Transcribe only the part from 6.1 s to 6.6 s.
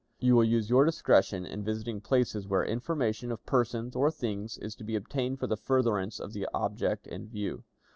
of the